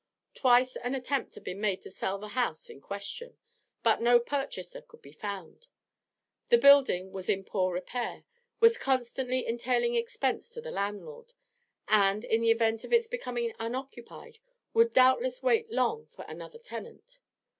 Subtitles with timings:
[0.33, 3.37] Twice an attempt had been made to sell the house in question,
[3.83, 5.67] but no purchaser could be found;
[6.49, 8.23] the building was in poor repair,
[8.59, 11.33] was constantly entailing expense to the landlord,
[11.87, 14.39] and, in the event of its becoming unoccupied,
[14.73, 17.19] would doubtless wait long for another tenant.